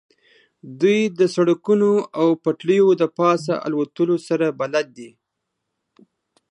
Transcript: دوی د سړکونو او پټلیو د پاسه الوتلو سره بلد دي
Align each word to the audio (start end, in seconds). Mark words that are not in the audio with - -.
دوی 0.79 0.99
د 1.19 1.21
سړکونو 1.35 1.91
او 2.19 2.27
پټلیو 2.43 2.87
د 3.01 3.03
پاسه 3.17 3.53
الوتلو 3.67 4.15
سره 4.27 4.45
بلد 4.59 4.87
دي 4.97 5.09